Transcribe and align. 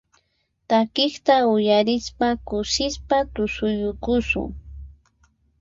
Takiqta 0.69 1.35
uyarispa 1.53 2.27
kusisqa 2.47 3.17
tusuyukusun. 3.33 4.49